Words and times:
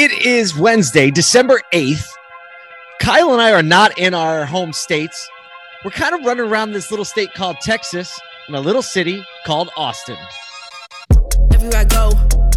It 0.00 0.24
is 0.24 0.56
Wednesday, 0.56 1.10
December 1.10 1.60
8th. 1.72 2.06
Kyle 3.00 3.32
and 3.32 3.42
I 3.42 3.50
are 3.50 3.64
not 3.64 3.98
in 3.98 4.14
our 4.14 4.44
home 4.44 4.72
states. 4.72 5.28
We're 5.84 5.90
kind 5.90 6.14
of 6.14 6.24
running 6.24 6.44
around 6.46 6.70
this 6.70 6.92
little 6.92 7.04
state 7.04 7.34
called 7.34 7.56
Texas 7.60 8.16
in 8.48 8.54
a 8.54 8.60
little 8.60 8.80
city 8.80 9.24
called 9.44 9.70
Austin. 9.76 10.16
Everywhere 11.52 11.80
I 11.80 11.84
go, 11.84 12.10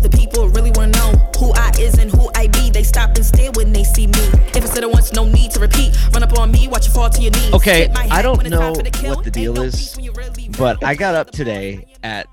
the 0.04 0.10
people 0.16 0.50
really 0.50 0.70
want 0.76 0.94
to 0.94 1.00
know 1.00 1.12
who 1.40 1.52
I 1.56 1.72
is 1.80 1.98
and 1.98 2.12
who 2.12 2.30
I 2.36 2.46
be. 2.46 2.70
They 2.70 2.84
stop 2.84 3.16
and 3.16 3.26
stare 3.26 3.50
when 3.54 3.74
they 3.74 3.86
see 3.86 4.06
me. 4.06 4.20
If 4.54 4.58
I 4.58 4.68
said 4.68 4.84
it 4.84 4.92
once, 4.92 5.12
no 5.12 5.26
need 5.26 5.50
to 5.54 5.60
repeat. 5.62 5.98
Run 6.14 6.22
up 6.22 6.38
on 6.38 6.52
me, 6.52 6.68
watch 6.68 6.86
you 6.86 6.94
fall 6.94 7.10
to 7.10 7.22
your 7.24 7.32
knees. 7.32 7.56
Okay, 7.56 7.90
I 7.90 8.22
don't 8.22 8.38
when 8.38 8.46
it's 8.46 8.56
time 8.56 8.74
know 8.74 8.82
the 8.84 8.92
kill. 8.92 9.16
what 9.16 9.26
the 9.26 9.32
deal 9.32 9.54
no 9.54 9.64
is, 9.64 9.74
peace 9.74 9.96
when 9.96 10.06
you 10.06 10.12
really 10.12 10.50
But 10.50 10.84
I 10.84 10.94
got 10.94 11.16
up 11.16 11.32
today 11.32 11.88
at 12.04 12.28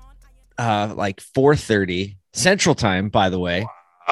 uh 0.59 0.93
like 0.95 1.19
4:30 1.19 2.17
Central 2.31 2.75
Time, 2.75 3.09
by 3.09 3.31
the 3.31 3.39
way. 3.39 3.65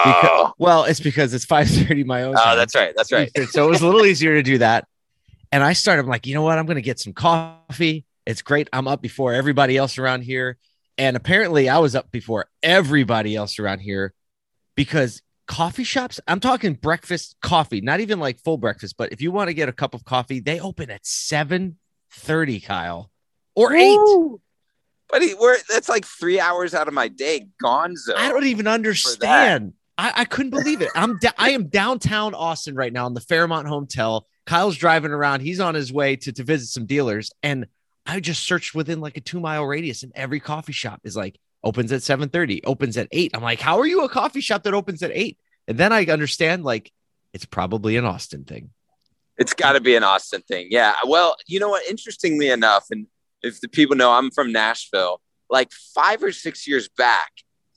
Because, 0.04 0.29
Oh, 0.32 0.54
well, 0.57 0.84
it's 0.84 1.00
because 1.00 1.34
it's 1.34 1.45
5:30 1.48 2.05
my 2.05 2.23
own 2.23 2.35
oh, 2.38 2.44
time. 2.44 2.58
that's 2.58 2.76
right. 2.76 2.94
That's 2.95 3.12
right. 3.12 3.31
So 3.49 3.66
it 3.66 3.70
was 3.70 3.81
a 3.81 3.85
little 3.85 4.05
easier 4.05 4.35
to 4.35 4.44
do 4.44 4.59
that. 4.59 4.88
And 5.52 5.63
I 5.63 5.73
started, 5.73 6.04
I'm 6.04 6.09
like, 6.09 6.27
you 6.27 6.34
know 6.34 6.41
what? 6.41 6.58
I'm 6.59 6.66
going 6.66 6.76
to 6.76 6.81
get 6.81 6.99
some 6.99 7.13
coffee. 7.13 8.05
It's 8.26 8.41
great. 8.41 8.70
I'm 8.73 8.88
up 8.88 9.02
before 9.02 9.34
everybody 9.34 9.77
else 9.77 9.98
around 9.98 10.21
here. 10.23 10.57
And 10.98 11.16
apparently 11.16 11.70
I 11.70 11.77
was 11.77 11.95
up 11.95 12.12
before 12.12 12.48
everybody 12.62 13.35
else 13.35 13.57
around 13.59 13.80
here 13.80 14.13
because 14.76 15.21
coffee 15.48 15.84
shops, 15.85 16.20
I'm 16.27 16.40
talking 16.40 16.73
breakfast 16.73 17.38
coffee, 17.41 17.82
not 17.82 18.02
even 18.02 18.20
like 18.20 18.40
full 18.40 18.57
breakfast, 18.57 18.95
but 18.98 19.13
if 19.13 19.21
you 19.21 19.32
want 19.32 19.48
to 19.48 19.54
get 19.54 19.70
a 19.70 19.73
cup 19.73 19.93
of 19.93 20.04
coffee, 20.04 20.40
they 20.41 20.59
open 20.59 20.90
at 20.91 21.04
7:30, 21.04 22.63
Kyle, 22.66 23.09
or 23.55 23.73
8. 23.73 23.95
Woo. 23.95 24.41
But 25.09 25.21
we're 25.40 25.57
that's 25.70 25.88
like 25.88 26.05
three 26.05 26.40
hours 26.40 26.73
out 26.73 26.90
of 26.90 26.93
my 26.93 27.07
day. 27.07 27.48
Gonzo. 27.63 28.16
I 28.18 28.29
don't 28.29 28.45
even 28.48 28.68
understand. 28.68 29.73
I, 29.97 30.13
I 30.17 30.25
couldn't 30.25 30.51
believe 30.51 30.81
it. 30.81 30.89
I'm 30.95 31.17
da- 31.17 31.31
I 31.37 31.51
am 31.51 31.67
downtown 31.67 32.33
Austin 32.33 32.75
right 32.75 32.93
now 32.93 33.07
in 33.07 33.13
the 33.13 33.21
Fairmont 33.21 33.67
Hotel. 33.67 34.27
Kyle's 34.45 34.77
driving 34.77 35.12
around. 35.12 35.41
He's 35.41 35.59
on 35.59 35.76
his 35.76 35.91
way 35.91 36.15
to, 36.17 36.31
to 36.31 36.43
visit 36.43 36.67
some 36.67 36.85
dealers. 36.85 37.31
And 37.43 37.67
I 38.05 38.20
just 38.20 38.43
searched 38.43 38.73
within 38.73 39.01
like 39.01 39.17
a 39.17 39.21
two 39.21 39.39
mile 39.39 39.65
radius, 39.65 40.04
and 40.04 40.12
every 40.15 40.39
coffee 40.39 40.71
shop 40.71 41.01
is 41.04 41.15
like 41.17 41.37
opens 41.63 41.91
at 41.91 42.01
7:30, 42.01 42.62
opens 42.65 42.98
at 42.98 43.07
8. 43.12 43.31
I'm 43.34 43.43
like, 43.43 43.59
how 43.59 43.79
are 43.79 43.85
you 43.85 44.04
a 44.04 44.09
coffee 44.09 44.41
shop 44.41 44.63
that 44.63 44.73
opens 44.73 45.04
at 45.04 45.12
8? 45.13 45.37
And 45.67 45.77
then 45.77 45.91
I 45.91 46.05
understand 46.05 46.63
like 46.63 46.91
it's 47.34 47.45
probably 47.45 47.98
an 47.98 48.05
Austin 48.05 48.45
thing. 48.45 48.70
It's 49.37 49.54
got 49.54 49.73
to 49.73 49.82
be 49.82 49.95
an 49.95 50.04
Austin 50.04 50.41
thing. 50.48 50.67
Yeah. 50.71 50.95
Well, 51.05 51.35
you 51.45 51.59
know 51.59 51.70
what? 51.70 51.85
Interestingly 51.87 52.49
enough, 52.49 52.85
and 52.89 53.07
if 53.43 53.59
the 53.61 53.67
people 53.67 53.95
know, 53.95 54.11
I'm 54.11 54.32
from 54.32 54.51
Nashville. 54.51 55.21
Like 55.49 55.71
five 55.71 56.23
or 56.23 56.32
six 56.32 56.67
years 56.67 56.89
back, 56.89 57.32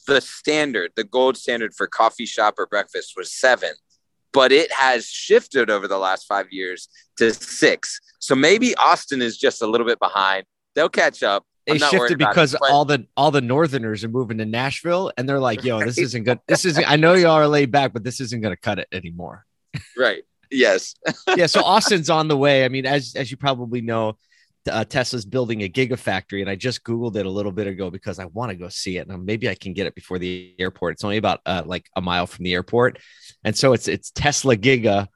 the 0.07 0.21
standard, 0.21 0.93
the 0.97 1.05
gold 1.05 1.37
standard 1.37 1.75
for 1.75 1.87
coffee 1.87 2.27
shop 2.27 2.55
or 2.59 2.67
breakfast 2.67 3.15
was 3.17 3.33
seven, 3.33 3.73
but 4.33 4.53
it 4.53 4.73
has 4.73 5.07
shifted 5.07 5.71
over 5.71 5.89
the 5.89 5.99
last 5.99 6.27
five 6.27 6.47
years 6.51 6.89
to 7.17 7.33
six. 7.33 8.01
So 8.19 8.35
maybe 8.35 8.75
Austin 8.77 9.23
is 9.23 9.39
just 9.39 9.63
a 9.63 9.67
little 9.67 9.87
bit 9.87 9.99
behind. 9.99 10.45
They'll 10.75 10.89
catch 10.89 11.23
up. 11.23 11.45
They 11.67 11.75
I'm 11.75 11.79
shifted 11.79 12.13
it, 12.13 12.19
because 12.19 12.57
but- 12.59 12.71
all 12.71 12.85
the 12.85 13.07
all 13.17 13.31
the 13.31 13.41
northerners 13.41 14.03
are 14.03 14.09
moving 14.09 14.39
to 14.39 14.47
Nashville 14.47 15.13
and 15.17 15.29
they're 15.29 15.39
like, 15.39 15.63
yo, 15.63 15.81
this 15.81 15.99
isn't 15.99 16.25
good. 16.25 16.41
This 16.49 16.65
isn't 16.65 16.91
I 16.91 16.97
know 16.97 17.15
y'all 17.15 17.33
are 17.33 17.47
laid 17.47 17.71
back, 17.71 17.93
but 17.93 18.03
this 18.03 18.21
isn't 18.21 18.41
gonna 18.41 18.57
cut 18.57 18.79
it 18.79 18.89
anymore. 18.93 19.45
right. 19.97 20.23
Yes. 20.51 20.97
yeah, 21.37 21.47
so 21.47 21.63
Austin's 21.63 22.11
on 22.11 22.27
the 22.29 22.37
way. 22.37 22.65
I 22.65 22.69
mean, 22.69 22.87
as 22.87 23.15
as 23.15 23.31
you 23.31 23.37
probably 23.37 23.83
know, 23.83 24.17
uh, 24.69 24.85
Tesla's 24.85 25.25
building 25.25 25.63
a 25.63 25.69
gigafactory, 25.69 26.41
and 26.41 26.51
I 26.51 26.55
just 26.55 26.85
googled 26.85 27.17
it 27.17 27.27
a 27.27 27.31
little 27.31 27.53
bit 27.53 27.67
ago 27.67 27.91
because 27.91 28.19
I 28.19 28.27
want 28.27 28.51
to 28.51 28.57
go 28.57 28.69
see 28.69 28.99
it, 28.99 29.09
and 29.09 29.25
maybe 29.25 29.49
I 29.49 29.55
can 29.55 29.73
get 29.73 29.87
it 29.87 29.95
before 29.95 30.19
the 30.19 30.55
airport. 30.59 30.95
It's 30.95 31.05
only 31.05 31.17
about 31.17 31.41
uh, 31.47 31.63
like 31.65 31.89
a 31.97 32.01
mile 32.01 32.27
from 32.27 32.45
the 32.45 32.55
airport, 32.55 32.99
and 33.45 33.57
so 33.57 33.73
it's 33.73 33.89
it's 33.89 34.11
Tesla 34.11 34.57
Giga 34.57 35.09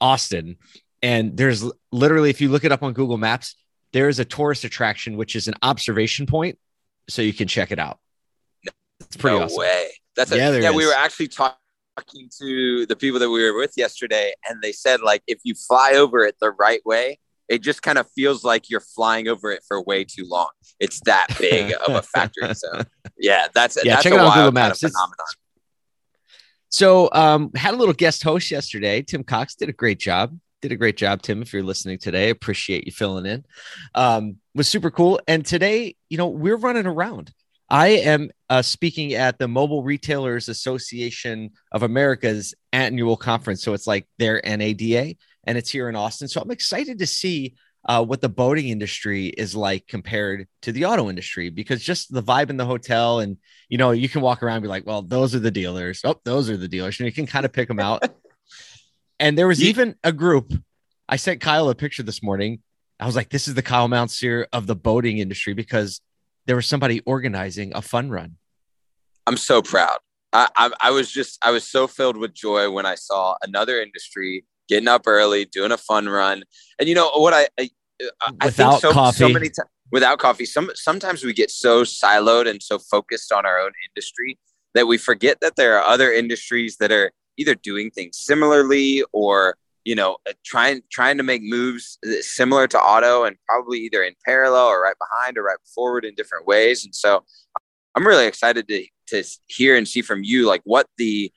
Austin, 0.00 0.56
and 1.02 1.36
there's 1.36 1.64
literally 1.90 2.30
if 2.30 2.40
you 2.40 2.48
look 2.48 2.64
it 2.64 2.72
up 2.72 2.82
on 2.82 2.92
Google 2.92 3.18
Maps, 3.18 3.56
there 3.92 4.08
is 4.08 4.18
a 4.18 4.24
tourist 4.24 4.64
attraction 4.64 5.16
which 5.16 5.34
is 5.34 5.48
an 5.48 5.54
observation 5.62 6.26
point, 6.26 6.58
so 7.08 7.22
you 7.22 7.32
can 7.32 7.48
check 7.48 7.72
it 7.72 7.78
out. 7.78 7.98
It's 9.00 9.16
pretty 9.16 9.38
no 9.38 9.44
awesome. 9.44 9.58
way. 9.58 9.90
That's 10.14 10.30
a, 10.30 10.36
Yeah, 10.36 10.56
yeah. 10.56 10.70
we 10.70 10.86
were 10.86 10.94
actually 10.94 11.28
talking 11.28 11.56
to 12.38 12.86
the 12.86 12.96
people 12.96 13.18
that 13.18 13.30
we 13.30 13.42
were 13.42 13.58
with 13.58 13.72
yesterday, 13.76 14.32
and 14.48 14.62
they 14.62 14.72
said 14.72 15.00
like 15.00 15.22
if 15.26 15.40
you 15.42 15.54
fly 15.54 15.94
over 15.94 16.24
it 16.24 16.36
the 16.40 16.52
right 16.52 16.84
way, 16.86 17.18
it 17.52 17.60
just 17.62 17.82
kind 17.82 17.98
of 17.98 18.06
feels 18.12 18.42
like 18.44 18.70
you're 18.70 18.80
flying 18.80 19.28
over 19.28 19.50
it 19.50 19.62
for 19.68 19.82
way 19.82 20.04
too 20.04 20.26
long. 20.26 20.48
It's 20.80 21.00
that 21.00 21.26
big 21.38 21.74
of 21.86 21.94
a 21.94 22.02
factory. 22.02 22.48
So 22.54 22.82
yeah, 23.18 23.48
that's 23.54 23.76
Yeah, 23.84 23.94
that's 23.94 24.04
check 24.04 24.12
a 24.12 24.16
it 24.16 24.20
out 24.20 24.26
on 24.28 24.32
Google 24.32 24.44
kind 24.44 24.54
Maps. 24.54 24.82
of 24.82 24.90
phenomenon. 24.90 25.26
So 26.70 27.10
um 27.12 27.50
had 27.54 27.74
a 27.74 27.76
little 27.76 27.94
guest 27.94 28.22
host 28.22 28.50
yesterday. 28.50 29.02
Tim 29.02 29.22
Cox 29.22 29.54
did 29.54 29.68
a 29.68 29.72
great 29.72 29.98
job. 30.00 30.38
Did 30.62 30.72
a 30.72 30.76
great 30.76 30.96
job, 30.96 31.22
Tim. 31.22 31.42
If 31.42 31.52
you're 31.52 31.62
listening 31.62 31.98
today, 31.98 32.30
appreciate 32.30 32.86
you 32.86 32.92
filling 32.92 33.26
in. 33.26 33.44
Um, 33.94 34.36
was 34.54 34.68
super 34.68 34.90
cool. 34.90 35.20
And 35.26 35.44
today, 35.44 35.96
you 36.08 36.16
know, 36.16 36.28
we're 36.28 36.56
running 36.56 36.86
around. 36.86 37.32
I 37.68 37.88
am 37.88 38.30
uh, 38.48 38.62
speaking 38.62 39.14
at 39.14 39.38
the 39.38 39.48
Mobile 39.48 39.82
Retailers 39.82 40.48
Association 40.48 41.50
of 41.72 41.82
America's 41.82 42.54
annual 42.72 43.16
conference. 43.16 43.62
So 43.62 43.72
it's 43.72 43.86
like 43.88 44.06
their 44.18 44.40
NADA, 44.44 45.16
and 45.44 45.58
it's 45.58 45.70
here 45.70 45.88
in 45.88 45.96
Austin. 45.96 46.28
So 46.28 46.40
I'm 46.40 46.50
excited 46.50 46.98
to 46.98 47.06
see 47.06 47.54
uh, 47.88 48.04
what 48.04 48.20
the 48.20 48.28
boating 48.28 48.68
industry 48.68 49.26
is 49.26 49.56
like 49.56 49.86
compared 49.88 50.46
to 50.62 50.72
the 50.72 50.84
auto 50.84 51.10
industry 51.10 51.50
because 51.50 51.82
just 51.82 52.12
the 52.12 52.22
vibe 52.22 52.48
in 52.48 52.56
the 52.56 52.64
hotel 52.64 53.18
and 53.18 53.36
you 53.68 53.76
know 53.76 53.90
you 53.90 54.08
can 54.08 54.20
walk 54.20 54.42
around 54.42 54.56
and 54.56 54.62
be 54.62 54.68
like 54.68 54.86
well 54.86 55.02
those 55.02 55.34
are 55.34 55.40
the 55.40 55.50
dealers. 55.50 56.00
Oh 56.04 56.20
those 56.24 56.48
are 56.48 56.56
the 56.56 56.68
dealers. 56.68 56.98
And 57.00 57.06
you 57.06 57.12
can 57.12 57.26
kind 57.26 57.44
of 57.44 57.52
pick 57.52 57.68
them 57.68 57.80
out. 57.80 58.02
And 59.20 59.38
there 59.38 59.46
was 59.46 59.62
Ye- 59.62 59.68
even 59.68 59.94
a 60.02 60.10
group 60.10 60.52
i 61.08 61.14
sent 61.14 61.40
kyle 61.40 61.68
a 61.68 61.76
picture 61.76 62.02
this 62.02 62.22
morning. 62.24 62.60
I 62.98 63.06
was 63.06 63.14
like 63.14 63.28
this 63.28 63.46
is 63.46 63.54
the 63.54 63.62
kyle 63.62 63.88
Mountsier 63.88 64.46
of 64.52 64.66
the 64.66 64.74
boating 64.74 65.18
industry 65.18 65.54
because 65.54 66.00
there 66.46 66.56
was 66.56 66.66
somebody 66.66 67.00
organizing 67.06 67.72
a 67.74 67.82
fun 67.82 68.10
run. 68.10 68.36
I'm 69.26 69.36
so 69.36 69.62
proud. 69.62 69.98
I, 70.32 70.48
I 70.56 70.70
I 70.80 70.90
was 70.90 71.10
just 71.10 71.38
I 71.44 71.50
was 71.52 71.68
so 71.68 71.86
filled 71.86 72.16
with 72.16 72.34
joy 72.34 72.70
when 72.70 72.86
I 72.86 72.96
saw 72.96 73.36
another 73.42 73.80
industry 73.80 74.44
getting 74.68 74.88
up 74.88 75.02
early, 75.06 75.44
doing 75.44 75.72
a 75.72 75.78
fun 75.78 76.08
run, 76.08 76.44
and 76.78 76.88
you 76.88 76.94
know 76.94 77.10
what 77.16 77.34
I 77.34 77.48
I, 77.58 77.70
I 78.40 78.46
Without 78.46 78.52
think 78.72 78.80
so, 78.80 78.92
coffee. 78.92 79.16
so 79.18 79.28
many 79.28 79.48
times 79.48 79.68
without 79.92 80.18
coffee. 80.18 80.46
Some 80.46 80.70
sometimes 80.74 81.22
we 81.22 81.32
get 81.32 81.50
so 81.50 81.82
siloed 81.82 82.48
and 82.48 82.62
so 82.62 82.78
focused 82.78 83.30
on 83.30 83.46
our 83.46 83.58
own 83.58 83.72
industry 83.90 84.38
that 84.74 84.86
we 84.86 84.98
forget 84.98 85.40
that 85.40 85.56
there 85.56 85.78
are 85.78 85.84
other 85.84 86.10
industries 86.12 86.78
that 86.78 86.90
are 86.90 87.12
either 87.36 87.54
doing 87.54 87.90
things 87.90 88.18
similarly 88.18 89.04
or 89.12 89.56
you 89.84 89.94
know 89.94 90.16
uh, 90.28 90.32
trying 90.44 90.82
trying 90.90 91.16
to 91.18 91.22
make 91.22 91.42
moves 91.42 91.98
similar 92.20 92.66
to 92.66 92.78
auto 92.78 93.24
and 93.24 93.36
probably 93.48 93.78
either 93.80 94.02
in 94.02 94.14
parallel 94.24 94.66
or 94.66 94.82
right 94.82 94.96
behind 94.98 95.36
or 95.38 95.42
right 95.44 95.58
forward 95.74 96.04
in 96.04 96.14
different 96.14 96.46
ways 96.46 96.84
and 96.84 96.94
so 96.94 97.24
i'm 97.94 98.06
really 98.06 98.26
excited 98.26 98.68
to 98.68 98.84
to 99.06 99.24
hear 99.48 99.76
and 99.76 99.88
see 99.88 100.02
from 100.02 100.22
you 100.22 100.46
like 100.46 100.60
what 100.64 100.86
the 100.98 101.32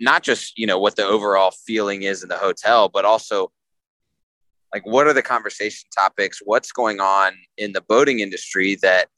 not 0.00 0.22
just 0.22 0.58
you 0.58 0.66
know 0.66 0.78
what 0.78 0.96
the 0.96 1.04
overall 1.04 1.52
feeling 1.66 2.02
is 2.02 2.22
in 2.22 2.28
the 2.28 2.36
hotel 2.36 2.88
but 2.88 3.04
also 3.04 3.50
like 4.72 4.84
what 4.84 5.06
are 5.06 5.12
the 5.12 5.22
conversation 5.22 5.88
topics? 5.96 6.40
What's 6.44 6.72
going 6.72 7.00
on 7.00 7.32
in 7.56 7.72
the 7.72 7.80
boating 7.80 8.20
industry 8.20 8.76
that 8.82 9.08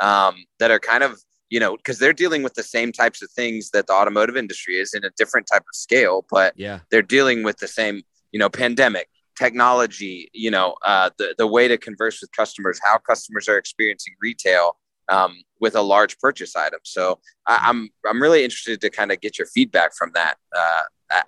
um, 0.00 0.44
that 0.58 0.70
are 0.70 0.78
kind 0.78 1.02
of 1.02 1.18
you 1.48 1.60
know 1.60 1.76
because 1.76 1.98
they're 1.98 2.12
dealing 2.12 2.42
with 2.42 2.54
the 2.54 2.62
same 2.62 2.92
types 2.92 3.22
of 3.22 3.30
things 3.30 3.70
that 3.70 3.86
the 3.86 3.92
automotive 3.92 4.36
industry 4.36 4.76
is 4.76 4.92
in 4.94 5.04
a 5.04 5.10
different 5.16 5.46
type 5.50 5.62
of 5.62 5.74
scale 5.74 6.26
but 6.28 6.52
yeah. 6.56 6.80
they're 6.90 7.02
dealing 7.02 7.44
with 7.44 7.56
the 7.58 7.68
same 7.68 8.02
you 8.32 8.38
know 8.38 8.48
pandemic 8.48 9.08
technology 9.38 10.28
you 10.34 10.50
know 10.50 10.74
uh, 10.84 11.08
the, 11.18 11.34
the 11.38 11.46
way 11.46 11.68
to 11.68 11.78
converse 11.78 12.20
with 12.20 12.30
customers 12.32 12.80
how 12.82 12.98
customers 12.98 13.48
are 13.48 13.56
experiencing 13.56 14.14
retail 14.20 14.76
um, 15.08 15.42
with 15.60 15.74
a 15.74 15.82
large 15.82 16.18
purchase 16.18 16.56
item. 16.56 16.80
So 16.82 17.18
I, 17.46 17.60
i'm 17.68 17.88
i'm 18.08 18.20
really 18.20 18.44
interested 18.44 18.80
to 18.80 18.90
kind 18.90 19.12
of 19.12 19.20
get 19.20 19.38
your 19.38 19.46
feedback 19.46 19.94
from 19.94 20.10
that 20.14 20.36
uh, 20.56 20.82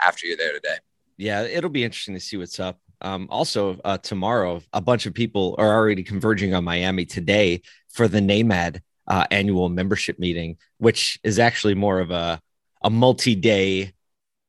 after 0.04 0.26
you're 0.26 0.36
there 0.36 0.52
today. 0.52 0.76
Yeah 1.16 1.42
it'll 1.42 1.70
be 1.70 1.84
interesting 1.84 2.14
to 2.14 2.20
see 2.20 2.36
what's 2.36 2.60
up. 2.60 2.78
Um, 3.00 3.28
also 3.30 3.78
uh, 3.84 3.98
tomorrow 3.98 4.60
a 4.72 4.80
bunch 4.80 5.06
of 5.06 5.14
people 5.14 5.54
are 5.58 5.72
already 5.72 6.02
converging 6.02 6.54
on 6.54 6.64
miami 6.64 7.04
today 7.04 7.62
for 7.88 8.08
the 8.08 8.20
NAMAD 8.20 8.80
uh, 9.06 9.25
annual 9.30 9.69
membership 9.69 10.19
meeting 10.19 10.56
which 10.78 11.19
is 11.22 11.38
actually 11.38 11.74
more 11.74 12.00
of 12.00 12.10
a, 12.10 12.40
a 12.82 12.90
multi-day 12.90 13.92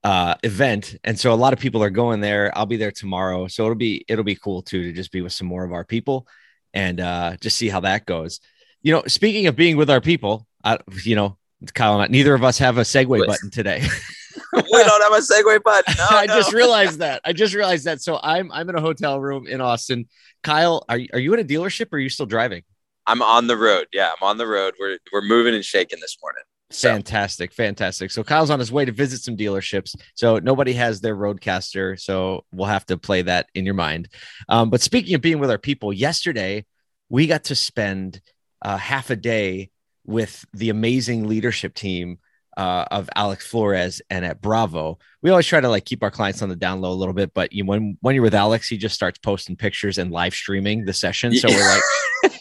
uh, 0.04 0.36
event. 0.44 0.96
And 1.04 1.20
so 1.20 1.34
a 1.34 1.36
lot 1.36 1.54
of 1.54 1.60
people 1.60 1.84
are 1.84 1.90
going 1.90 2.22
there. 2.22 2.58
I'll 2.58 2.66
be 2.66 2.78
there 2.78 2.92
tomorrow. 2.92 3.48
So 3.48 3.64
it'll 3.64 3.76
be 3.76 4.06
it'll 4.08 4.24
be 4.24 4.36
cool 4.36 4.62
too 4.62 4.84
to 4.84 4.94
just 4.94 5.12
be 5.12 5.22
with 5.22 5.34
some 5.34 5.48
more 5.48 5.64
of 5.64 5.74
our 5.74 5.84
people 5.84 6.28
and 6.74 7.00
uh, 7.00 7.36
just 7.42 7.58
see 7.58 7.70
how 7.70 7.82
that 7.82 8.06
goes 8.06 8.40
you 8.82 8.94
know 8.94 9.04
speaking 9.08 9.48
of 9.48 9.56
being 9.56 9.78
with 9.78 9.90
our 9.90 10.02
people 10.02 10.48
I, 10.64 10.80
you 11.04 11.16
know 11.16 11.38
kyle 11.74 11.94
and 11.94 12.04
I, 12.04 12.08
neither 12.08 12.34
of 12.34 12.44
us 12.44 12.58
have 12.60 12.78
a 12.78 12.82
segue 12.82 13.26
button 13.26 13.50
today 13.50 13.82
we 14.54 14.62
don't 14.62 15.04
have 15.04 15.14
a 15.14 15.22
segue 15.22 15.64
button 15.64 15.96
no, 15.98 16.08
I 16.10 16.26
no. 16.26 16.36
just 16.36 16.54
realized 16.54 17.00
that. 17.00 17.22
I 17.26 17.34
just 17.34 17.54
realized 17.54 17.86
that. 17.86 18.02
So 18.02 18.20
I'm 18.22 18.52
I'm 18.52 18.70
in 18.70 18.76
a 18.76 18.82
hotel 18.82 19.20
room 19.20 19.48
in 19.48 19.62
Austin. 19.62 20.08
Kyle, 20.44 20.86
are 20.88 20.98
you, 20.98 21.10
are 21.14 21.20
you 21.20 21.34
in 21.34 21.40
a 21.40 21.44
dealership 21.44 21.88
or 21.92 21.98
are 21.98 22.00
you 22.00 22.10
still 22.10 22.26
driving? 22.26 22.64
i'm 23.10 23.22
on 23.22 23.48
the 23.48 23.58
road 23.58 23.88
yeah 23.92 24.12
i'm 24.12 24.28
on 24.28 24.38
the 24.38 24.46
road 24.46 24.74
we're, 24.80 24.98
we're 25.12 25.22
moving 25.22 25.56
and 25.56 25.66
shaking 25.66 26.00
this 26.00 26.18
morning 26.22 26.44
Fantastic, 26.72 27.52
fantastic. 27.52 28.12
So 28.12 28.24
Kyle's 28.24 28.52
on 28.52 28.60
his 28.60 28.72
way 28.72 28.86
to 28.86 28.92
visit 28.92 29.22
some 29.22 29.36
dealerships. 29.36 29.96
So 30.14 30.38
nobody 30.38 30.74
has 30.74 31.02
their 31.02 31.16
roadcaster, 31.16 32.00
so 32.00 32.46
we'll 32.52 32.68
have 32.68 32.86
to 32.86 32.98
play 32.98 33.24
that 33.24 33.48
in 33.56 33.66
your 33.66 33.74
mind. 33.74 34.08
Um, 34.48 34.70
but 34.70 34.80
speaking 34.80 35.16
of 35.16 35.22
being 35.22 35.40
with 35.40 35.50
our 35.50 35.58
people, 35.58 35.92
yesterday 35.92 36.68
we 37.10 37.26
got 37.26 37.46
to 37.46 37.56
spend 37.56 38.22
uh, 38.62 38.78
half 38.78 39.10
a 39.10 39.16
day 39.16 39.70
with 40.06 40.46
the 40.54 40.70
amazing 40.70 41.28
leadership 41.28 41.74
team 41.74 42.20
uh, 42.58 42.86
of 42.92 43.10
Alex 43.16 43.46
Flores 43.46 44.02
and 44.10 44.26
at 44.26 44.42
Bravo. 44.42 45.00
We 45.22 45.30
always 45.30 45.46
try 45.46 45.62
to 45.62 45.70
like 45.70 45.86
keep 45.86 46.04
our 46.04 46.12
clients 46.12 46.42
on 46.42 46.50
the 46.50 46.56
down 46.56 46.82
low 46.82 46.92
a 46.92 46.94
little 46.94 47.14
bit, 47.14 47.34
but 47.34 47.54
you 47.54 47.66
when 47.66 47.98
when 48.02 48.16
you're 48.16 48.24
with 48.24 48.36
Alex, 48.36 48.68
he 48.68 48.78
just 48.78 48.96
starts 48.96 49.18
posting 49.20 49.56
pictures 49.56 49.98
and 49.98 50.12
live 50.12 50.34
streaming 50.34 50.86
the 50.86 50.94
session. 50.94 51.34
So 51.34 51.48
we're 51.48 51.80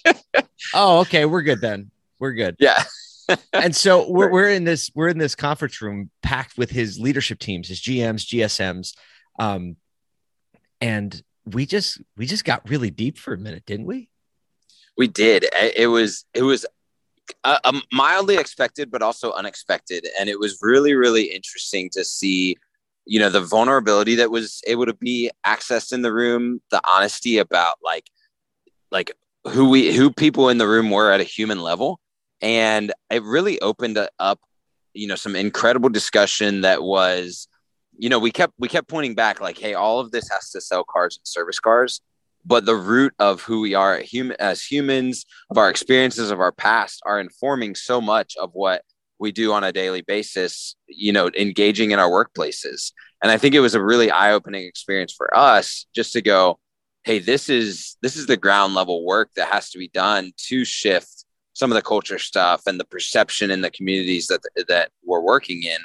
like, 0.05 0.47
oh, 0.75 1.01
okay, 1.01 1.25
we're 1.25 1.43
good 1.43 1.61
then. 1.61 1.91
We're 2.19 2.33
good. 2.33 2.57
Yeah. 2.59 2.83
and 3.53 3.77
so 3.77 4.11
we're, 4.11 4.31
we're 4.31 4.49
in 4.49 4.65
this 4.65 4.91
we're 4.95 5.09
in 5.09 5.19
this 5.19 5.35
conference 5.35 5.81
room 5.81 6.11
packed 6.23 6.57
with 6.59 6.71
his 6.71 6.99
leadership 6.99 7.39
teams, 7.39 7.69
his 7.69 7.81
GMs, 7.81 8.27
GSMs, 8.27 8.95
um, 9.39 9.77
and 10.81 11.23
we 11.45 11.67
just 11.67 12.01
we 12.17 12.27
just 12.27 12.45
got 12.45 12.69
really 12.69 12.91
deep 12.91 13.19
for 13.19 13.35
a 13.35 13.39
minute, 13.39 13.65
didn't 13.67 13.87
we? 13.87 14.09
We 14.99 15.07
did. 15.07 15.47
It 15.77 15.87
was 15.87 16.27
it 16.35 16.43
was 16.43 16.67
uh, 17.45 17.59
um, 17.65 17.83
mildly 17.93 18.37
expected, 18.37 18.91
but 18.91 19.03
also 19.03 19.33
unexpected. 19.33 20.07
And 20.19 20.29
it 20.29 20.39
was 20.39 20.59
really, 20.61 20.95
really 20.95 21.25
interesting 21.25 21.89
to 21.91 22.05
see, 22.05 22.57
you 23.07 23.21
know, 23.21 23.31
the 23.31 23.41
vulnerability 23.41 24.17
that 24.17 24.31
was 24.31 24.61
able 24.67 24.87
to 24.87 24.95
be 24.95 25.31
accessed 25.47 25.93
in 25.93 26.03
the 26.03 26.13
room, 26.13 26.61
the 26.71 26.81
honesty 26.91 27.39
about 27.39 27.77
like, 27.83 28.11
like 28.91 29.13
who 29.47 29.69
we, 29.69 29.95
who 29.95 30.11
people 30.11 30.49
in 30.49 30.59
the 30.59 30.69
room 30.69 30.91
were 30.91 31.13
at 31.13 31.21
a 31.21 31.25
human 31.25 31.61
level. 31.61 32.01
And 32.41 32.93
it 33.11 33.23
really 33.23 33.61
opened 33.61 33.99
up, 34.19 34.41
you 34.95 35.07
know, 35.07 35.17
some 35.17 35.37
incredible 35.37 35.89
discussion 35.89 36.63
that 36.63 36.83
was, 36.83 37.49
you 37.99 38.09
know, 38.09 38.19
we 38.19 38.31
kept, 38.31 38.55
we 38.59 38.69
kept 38.69 38.89
pointing 38.89 39.15
back 39.15 39.41
like, 39.41 39.59
Hey, 39.59 39.75
all 39.75 40.01
of 40.01 40.11
this 40.11 40.29
has 40.31 40.51
to 40.51 40.61
sell 40.61 40.85
cars 40.85 41.19
and 41.19 41.27
service 41.27 41.61
cars 41.61 42.01
but 42.45 42.65
the 42.65 42.77
root 42.77 43.15
of 43.19 43.43
who 43.43 43.61
we 43.61 43.75
are 43.75 44.03
as 44.39 44.63
humans, 44.63 45.27
of 45.51 45.59
our 45.59 45.69
experiences 45.69 46.31
of 46.31 46.41
our 46.41 46.53
past, 46.53 47.03
are 47.05 47.21
informing 47.21 47.75
so 47.75 48.01
much 48.01 48.37
of 48.37 48.51
what 48.53 48.83
we 49.19 49.33
do 49.33 49.53
on 49.53 49.65
a 49.65 49.73
daily 49.73 50.03
basis. 50.03 50.77
You 50.87 51.13
know, 51.13 51.31
engaging 51.39 51.91
in 51.91 51.99
our 51.99 52.09
workplaces, 52.09 52.93
and 53.23 53.31
I 53.31 53.39
think 53.39 53.55
it 53.55 53.61
was 53.61 53.75
a 53.75 53.83
really 53.83 54.11
eye-opening 54.11 54.65
experience 54.65 55.13
for 55.13 55.37
us 55.37 55.87
just 55.95 56.13
to 56.15 56.23
go, 56.23 56.59
"Hey, 57.05 57.19
this 57.19 57.49
is 57.49 57.97
this 58.03 58.17
is 58.17 58.27
the 58.27 58.37
ground 58.37 58.75
level 58.75 59.05
work 59.05 59.31
that 59.37 59.49
has 59.49 59.71
to 59.71 59.79
be 59.79 59.89
done 59.89 60.33
to 60.49 60.65
shift 60.65 61.25
some 61.53 61.71
of 61.71 61.75
the 61.75 61.83
culture 61.83 62.19
stuff 62.19 62.63
and 62.67 62.79
the 62.79 62.85
perception 62.87 63.51
in 63.51 63.61
the 63.61 63.71
communities 63.71 64.29
that 64.29 64.41
that 64.69 64.91
we're 65.05 65.21
working 65.21 65.63
in." 65.63 65.83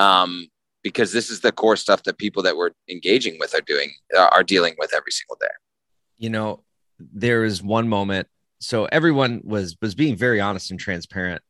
Um, 0.00 0.48
because 0.82 1.12
this 1.12 1.30
is 1.30 1.40
the 1.40 1.50
core 1.50 1.76
stuff 1.76 2.04
that 2.04 2.16
people 2.16 2.44
that 2.44 2.56
we're 2.56 2.70
engaging 2.88 3.36
with 3.40 3.54
are 3.54 3.60
doing 3.60 3.92
are 4.16 4.44
dealing 4.44 4.74
with 4.78 4.94
every 4.94 5.10
single 5.10 5.36
day 5.40 5.48
you 6.18 6.30
know, 6.30 6.64
there 6.98 7.44
is 7.44 7.62
one 7.62 7.88
moment. 7.88 8.28
So 8.58 8.86
everyone 8.86 9.42
was 9.44 9.76
was 9.82 9.94
being 9.94 10.16
very 10.16 10.40
honest 10.40 10.70
and 10.70 10.80
transparent, 10.80 11.42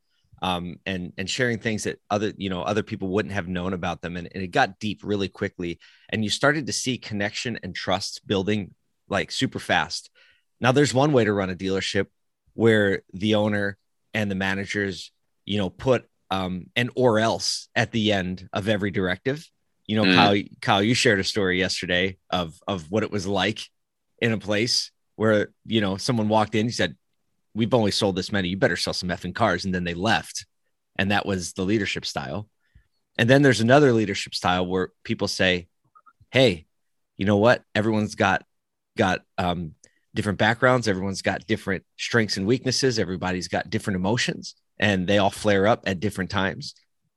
um, 0.42 0.76
and 0.84 1.12
and 1.16 1.30
sharing 1.30 1.58
things 1.58 1.84
that 1.84 2.00
other 2.10 2.32
you 2.36 2.50
know 2.50 2.62
other 2.62 2.82
people 2.82 3.08
wouldn't 3.08 3.34
have 3.34 3.48
known 3.48 3.72
about 3.72 4.02
them, 4.02 4.16
and, 4.16 4.28
and 4.34 4.42
it 4.42 4.48
got 4.48 4.78
deep 4.78 5.00
really 5.04 5.28
quickly, 5.28 5.78
and 6.08 6.24
you 6.24 6.30
started 6.30 6.66
to 6.66 6.72
see 6.72 6.98
connection 6.98 7.58
and 7.62 7.74
trust 7.74 8.26
building 8.26 8.74
like 9.08 9.30
super 9.30 9.58
fast. 9.58 10.10
Now, 10.60 10.72
there's 10.72 10.94
one 10.94 11.12
way 11.12 11.24
to 11.24 11.32
run 11.32 11.50
a 11.50 11.54
dealership 11.54 12.06
where 12.54 13.02
the 13.12 13.34
owner 13.34 13.76
and 14.14 14.30
the 14.30 14.34
managers, 14.34 15.12
you 15.44 15.58
know, 15.58 15.68
put 15.70 16.08
um, 16.30 16.66
an 16.74 16.90
or 16.96 17.18
else 17.18 17.68
at 17.74 17.92
the 17.92 18.12
end 18.12 18.48
of 18.52 18.68
every 18.68 18.90
directive. 18.90 19.48
You 19.86 19.96
know, 19.96 20.04
mm. 20.04 20.14
Kyle, 20.14 20.42
Kyle, 20.60 20.82
you 20.82 20.94
shared 20.94 21.20
a 21.20 21.24
story 21.24 21.58
yesterday 21.58 22.16
of 22.30 22.58
of 22.66 22.90
what 22.90 23.04
it 23.04 23.12
was 23.12 23.26
like 23.26 23.60
in 24.18 24.32
a 24.32 24.38
place 24.38 24.90
where 25.16 25.48
you 25.64 25.80
know 25.80 25.96
someone 25.96 26.28
walked 26.28 26.54
in, 26.54 26.66
he 26.66 26.72
said, 26.72 26.96
"We've 27.54 27.74
only 27.74 27.90
sold 27.90 28.16
this 28.16 28.32
many. 28.32 28.48
You 28.48 28.56
better 28.56 28.76
sell 28.76 28.94
some 28.94 29.08
effing 29.08 29.34
cars," 29.34 29.64
and 29.64 29.74
then 29.74 29.84
they 29.84 29.94
left, 29.94 30.46
and 30.96 31.10
that 31.10 31.26
was 31.26 31.52
the 31.52 31.64
leadership 31.64 32.06
style. 32.06 32.48
And 33.18 33.28
then 33.30 33.42
there's 33.42 33.60
another 33.60 33.92
leadership 33.92 34.34
style 34.34 34.66
where 34.66 34.90
people 35.04 35.28
say, 35.28 35.68
"Hey, 36.30 36.66
you 37.16 37.24
know 37.24 37.38
what? 37.38 37.62
Everyone's 37.74 38.14
got 38.14 38.44
got 38.96 39.22
um, 39.38 39.74
different 40.14 40.38
backgrounds. 40.38 40.88
Everyone's 40.88 41.22
got 41.22 41.46
different 41.46 41.84
strengths 41.96 42.36
and 42.36 42.46
weaknesses. 42.46 42.98
Everybody's 42.98 43.48
got 43.48 43.70
different 43.70 43.96
emotions, 43.96 44.54
and 44.78 45.06
they 45.06 45.18
all 45.18 45.30
flare 45.30 45.66
up 45.66 45.82
at 45.86 46.00
different 46.00 46.30
times. 46.30 46.74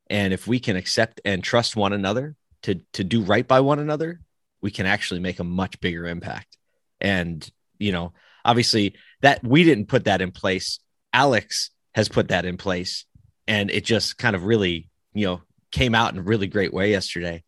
And 0.09 0.33
if 0.33 0.47
we 0.47 0.59
can 0.59 0.75
accept 0.75 1.21
and 1.25 1.43
trust 1.43 1.75
one 1.75 1.93
another 1.93 2.35
to 2.63 2.81
to 2.93 3.03
do 3.03 3.21
right 3.21 3.47
by 3.47 3.59
one 3.59 3.79
another, 3.79 4.21
we 4.61 4.71
can 4.71 4.85
actually 4.85 5.19
make 5.19 5.39
a 5.39 5.43
much 5.43 5.79
bigger 5.81 6.07
impact." 6.07 6.58
And, 7.01 7.49
you 7.77 7.91
know, 7.91 8.13
obviously 8.45 8.95
that 9.21 9.43
we 9.43 9.63
didn't 9.63 9.87
put 9.87 10.05
that 10.05 10.21
in 10.21 10.31
place. 10.31 10.79
Alex 11.13 11.71
has 11.95 12.07
put 12.07 12.29
that 12.29 12.45
in 12.45 12.57
place. 12.57 13.05
And 13.47 13.71
it 13.71 13.83
just 13.83 14.17
kind 14.17 14.35
of 14.35 14.43
really, 14.43 14.89
you 15.13 15.25
know, 15.25 15.41
came 15.71 15.95
out 15.95 16.13
in 16.13 16.19
a 16.19 16.23
really 16.23 16.47
great 16.47 16.73
way 16.73 16.91
yesterday. 16.91 17.43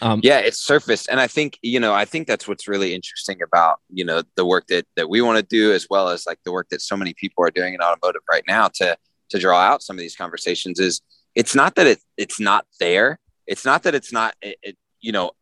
Um, 0.00 0.20
yeah, 0.22 0.38
it's 0.38 0.58
surfaced, 0.58 1.08
and 1.08 1.20
I 1.20 1.28
think 1.28 1.58
you 1.62 1.78
know, 1.78 1.94
I 1.94 2.04
think 2.04 2.26
that's 2.26 2.48
what's 2.48 2.66
really 2.66 2.94
interesting 2.94 3.40
about 3.42 3.78
you 3.88 4.04
know 4.04 4.22
the 4.34 4.44
work 4.44 4.66
that 4.66 4.86
that 4.96 5.08
we 5.08 5.20
want 5.20 5.38
to 5.38 5.44
do, 5.44 5.72
as 5.72 5.86
well 5.88 6.08
as 6.08 6.26
like 6.26 6.38
the 6.44 6.52
work 6.52 6.68
that 6.70 6.82
so 6.82 6.96
many 6.96 7.14
people 7.14 7.44
are 7.44 7.50
doing 7.50 7.74
in 7.74 7.80
automotive 7.80 8.22
right 8.28 8.42
now 8.48 8.68
to 8.74 8.96
to 9.30 9.38
draw 9.38 9.60
out 9.60 9.82
some 9.82 9.94
of 9.96 10.00
these 10.00 10.16
conversations. 10.16 10.80
Is 10.80 11.00
it's 11.34 11.54
not 11.54 11.76
that 11.76 11.86
it 11.86 12.00
it's 12.16 12.40
not 12.40 12.66
there. 12.80 13.20
It's 13.46 13.64
not 13.64 13.84
that 13.84 13.94
it's 13.94 14.12
not 14.12 14.34
it, 14.42 14.58
it, 14.62 14.76
you 15.00 15.12
know 15.12 15.32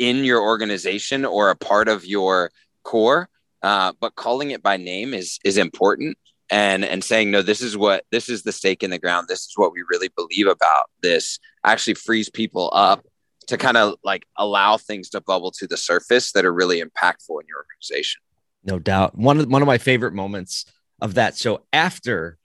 in 0.00 0.24
your 0.24 0.42
organization 0.42 1.24
or 1.24 1.50
a 1.50 1.56
part 1.56 1.86
of 1.86 2.04
your 2.04 2.50
core 2.82 3.28
uh, 3.62 3.92
but 4.00 4.14
calling 4.14 4.50
it 4.50 4.62
by 4.62 4.76
name 4.76 5.14
is 5.14 5.38
is 5.44 5.56
important. 5.56 6.16
And 6.52 6.84
and 6.84 7.04
saying 7.04 7.30
no 7.30 7.42
this 7.42 7.60
is 7.60 7.76
what 7.76 8.04
this 8.10 8.28
is 8.28 8.42
the 8.42 8.50
stake 8.50 8.82
in 8.82 8.90
the 8.90 8.98
ground. 8.98 9.28
This 9.28 9.40
is 9.40 9.52
what 9.54 9.72
we 9.72 9.84
really 9.88 10.08
believe 10.16 10.48
about. 10.48 10.90
This 11.00 11.38
actually 11.64 11.94
frees 11.94 12.28
people 12.28 12.70
up 12.74 13.04
to 13.46 13.56
kind 13.56 13.76
of 13.76 13.94
like 14.02 14.24
allow 14.36 14.76
things 14.76 15.10
to 15.10 15.20
bubble 15.20 15.52
to 15.52 15.68
the 15.68 15.76
surface 15.76 16.32
that 16.32 16.44
are 16.44 16.52
really 16.52 16.82
impactful 16.82 17.40
in 17.40 17.46
your 17.46 17.58
organization. 17.58 18.20
No 18.64 18.80
doubt. 18.80 19.16
One 19.16 19.38
of 19.38 19.46
one 19.46 19.62
of 19.62 19.66
my 19.66 19.78
favorite 19.78 20.12
moments 20.12 20.64
of 21.00 21.14
that. 21.14 21.36
So 21.36 21.62
after 21.72 22.36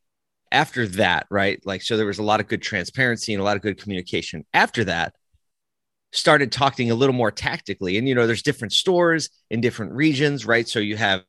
after 0.51 0.87
that 0.89 1.25
right? 1.31 1.59
Like 1.65 1.81
so 1.81 1.97
there 1.97 2.05
was 2.05 2.19
a 2.19 2.23
lot 2.23 2.39
of 2.39 2.47
good 2.47 2.61
transparency 2.61 3.33
and 3.33 3.41
a 3.41 3.43
lot 3.43 3.55
of 3.55 3.63
good 3.63 3.81
communication. 3.81 4.45
After 4.53 4.83
that 4.83 5.15
started 6.15 6.51
talking 6.51 6.91
a 6.91 6.95
little 6.95 7.15
more 7.15 7.31
tactically. 7.31 7.97
And 7.97 8.07
you 8.07 8.15
know, 8.15 8.25
there's 8.25 8.41
different 8.41 8.73
stores 8.73 9.29
in 9.49 9.61
different 9.61 9.93
regions, 9.93 10.45
right? 10.45 10.67
So 10.67 10.79
you 10.79 10.97
have 10.97 11.23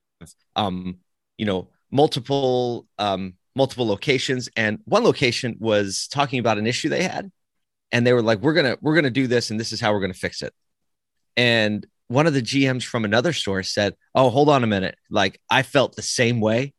um, 0.55 0.99
you 1.37 1.47
know, 1.47 1.69
multiple 1.91 2.87
um 2.99 3.35
multiple 3.55 3.87
locations 3.87 4.49
and 4.57 4.79
one 4.85 5.03
location 5.03 5.57
was 5.59 6.09
talking 6.09 6.39
about 6.39 6.59
an 6.59 6.67
issue 6.67 6.89
they 6.89 7.03
had 7.03 7.31
and 7.93 8.07
they 8.07 8.13
were 8.13 8.23
like 8.23 8.41
we're 8.41 8.53
to 8.55 8.79
we're 8.83 9.01
to 9.01 9.11
do 9.11 9.27
this 9.27 9.51
and 9.51 9.59
this 9.59 9.73
is 9.73 9.81
how 9.81 9.93
we're 9.93 10.01
to 10.13 10.19
fix 10.19 10.43
it. 10.43 10.53
And 11.37 11.87
one 12.09 12.27
of 12.27 12.35
the 12.35 12.43
GMs 12.43 12.85
from 12.85 13.05
another 13.05 13.33
store 13.33 13.63
said, 13.63 13.95
"Oh, 14.15 14.31
hold 14.31 14.49
on 14.49 14.63
a 14.63 14.69
minute. 14.69 14.97
Like 15.11 15.41
I 15.51 15.63
felt 15.63 15.97
the 15.97 16.03
same 16.03 16.41
way 16.41 16.75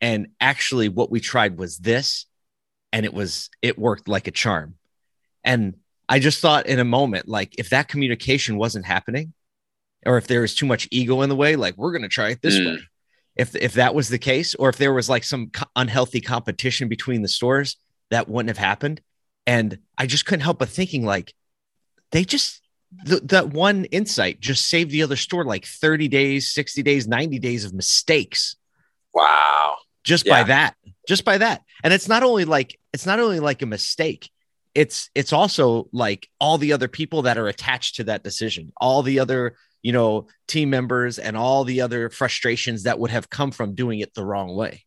and 0.00 0.28
actually 0.40 0.88
what 0.88 1.10
we 1.10 1.20
tried 1.20 1.58
was 1.58 1.78
this 1.78 2.26
and 2.92 3.04
it 3.04 3.12
was 3.12 3.50
it 3.62 3.78
worked 3.78 4.08
like 4.08 4.26
a 4.26 4.32
charm." 4.32 4.74
And 5.44 5.74
I 6.08 6.18
just 6.18 6.40
thought 6.40 6.66
in 6.66 6.78
a 6.78 6.84
moment, 6.84 7.28
like 7.28 7.54
if 7.58 7.70
that 7.70 7.88
communication 7.88 8.56
wasn't 8.56 8.86
happening, 8.86 9.34
or 10.06 10.16
if 10.16 10.26
there 10.26 10.40
was 10.40 10.54
too 10.54 10.66
much 10.66 10.88
ego 10.90 11.22
in 11.22 11.28
the 11.28 11.36
way, 11.36 11.56
like 11.56 11.76
we're 11.76 11.92
going 11.92 12.02
to 12.02 12.08
try 12.08 12.30
it 12.30 12.40
this 12.42 12.58
mm. 12.58 12.66
way. 12.66 12.78
If 13.36 13.54
if 13.54 13.74
that 13.74 13.94
was 13.94 14.08
the 14.08 14.18
case, 14.18 14.54
or 14.54 14.68
if 14.68 14.78
there 14.78 14.94
was 14.94 15.08
like 15.08 15.24
some 15.24 15.50
unhealthy 15.76 16.20
competition 16.20 16.88
between 16.88 17.22
the 17.22 17.28
stores, 17.28 17.76
that 18.10 18.28
wouldn't 18.28 18.48
have 18.48 18.58
happened. 18.58 19.00
And 19.46 19.78
I 19.96 20.06
just 20.06 20.26
couldn't 20.26 20.42
help 20.42 20.58
but 20.58 20.68
thinking, 20.68 21.04
like, 21.04 21.32
they 22.10 22.24
just 22.24 22.60
th- 23.06 23.22
that 23.24 23.48
one 23.48 23.84
insight 23.86 24.40
just 24.40 24.68
saved 24.68 24.90
the 24.90 25.02
other 25.02 25.16
store 25.16 25.44
like 25.44 25.64
30 25.66 26.08
days, 26.08 26.52
60 26.52 26.82
days, 26.82 27.06
90 27.06 27.38
days 27.38 27.64
of 27.64 27.72
mistakes. 27.74 28.56
Wow. 29.14 29.76
Just 30.04 30.26
yeah. 30.26 30.42
by 30.42 30.48
that. 30.48 30.74
Just 31.06 31.24
by 31.24 31.38
that. 31.38 31.62
And 31.84 31.92
it's 31.92 32.08
not 32.08 32.22
only 32.22 32.44
like 32.44 32.78
it's 32.92 33.06
not 33.06 33.20
only 33.20 33.40
like 33.40 33.62
a 33.62 33.66
mistake 33.66 34.30
it's 34.78 35.10
it's 35.12 35.32
also 35.32 35.88
like 35.92 36.28
all 36.38 36.56
the 36.56 36.72
other 36.72 36.86
people 36.86 37.22
that 37.22 37.36
are 37.36 37.48
attached 37.48 37.96
to 37.96 38.04
that 38.04 38.22
decision 38.22 38.72
all 38.76 39.02
the 39.02 39.18
other 39.18 39.56
you 39.82 39.92
know 39.92 40.28
team 40.46 40.70
members 40.70 41.18
and 41.18 41.36
all 41.36 41.64
the 41.64 41.80
other 41.80 42.08
frustrations 42.08 42.84
that 42.84 42.96
would 42.96 43.10
have 43.10 43.28
come 43.28 43.50
from 43.50 43.74
doing 43.74 43.98
it 43.98 44.14
the 44.14 44.24
wrong 44.24 44.54
way 44.54 44.84